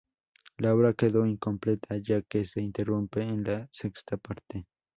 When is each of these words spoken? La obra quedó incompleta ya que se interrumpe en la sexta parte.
La 0.57 0.73
obra 0.73 0.95
quedó 0.95 1.27
incompleta 1.27 1.95
ya 1.97 2.23
que 2.23 2.43
se 2.43 2.59
interrumpe 2.59 3.21
en 3.21 3.43
la 3.43 3.69
sexta 3.71 4.17
parte. 4.17 4.65